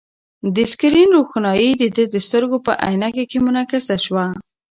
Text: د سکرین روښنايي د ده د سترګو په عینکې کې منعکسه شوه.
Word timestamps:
د 0.55 0.57
سکرین 0.71 1.09
روښنايي 1.17 1.69
د 1.81 1.83
ده 1.95 2.03
د 2.13 2.15
سترګو 2.27 2.57
په 2.65 2.71
عینکې 2.85 3.23
کې 3.31 3.37
منعکسه 3.45 3.95
شوه. 4.05 4.25